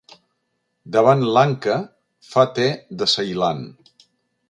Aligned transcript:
Davant 0.95 1.21
Lanka 1.35 1.77
fa 2.33 2.49
te 2.59 2.69
de 3.03 3.13
Ceilan. 3.15 3.65